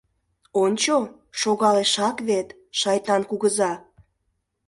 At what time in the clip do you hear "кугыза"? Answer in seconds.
3.29-3.71